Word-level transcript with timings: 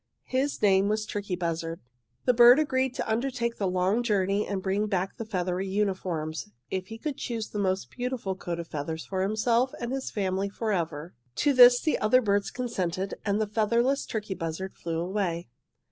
His 0.25 0.63
name 0.63 0.89
was 0.89 1.05
turkey 1.05 1.35
buzzard. 1.35 1.79
"'The 2.25 2.33
bird 2.33 2.57
agreed 2.57 2.95
to 2.95 3.07
undertake 3.07 3.57
the 3.57 3.67
long 3.67 4.01
journey 4.01 4.47
and 4.47 4.59
bring 4.59 4.87
back 4.87 5.15
the 5.17 5.25
feathery 5.25 5.67
uniforms, 5.67 6.49
if 6.71 6.87
he 6.87 6.97
could 6.97 7.17
choose 7.17 7.49
the 7.49 7.59
most 7.59 7.91
beautiful 7.91 8.33
coat 8.33 8.59
of 8.59 8.67
feathers 8.67 9.05
for 9.05 9.21
himself 9.21 9.75
and 9.79 9.91
his 9.91 10.09
family 10.09 10.49
for 10.49 10.71
ever. 10.71 11.13
"'To 11.35 11.53
this 11.53 11.79
the 11.79 11.99
other 11.99 12.23
birds 12.23 12.49
consented, 12.49 13.13
and 13.23 13.39
the 13.39 13.45
featherless 13.45 14.07
turkey 14.07 14.33
buzzard 14.33 14.73
flew 14.73 14.97
away. 14.99 15.47